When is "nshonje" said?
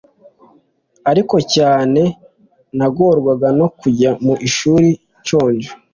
5.19-5.69